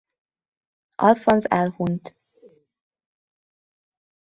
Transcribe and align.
Alfonz 0.97 1.45
elhunyt. 1.51 2.05